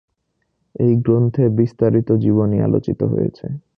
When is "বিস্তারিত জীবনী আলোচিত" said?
1.59-2.99